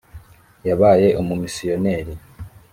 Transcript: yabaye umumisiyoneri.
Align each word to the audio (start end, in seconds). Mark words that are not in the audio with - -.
yabaye 0.67 1.07
umumisiyoneri. 1.21 2.13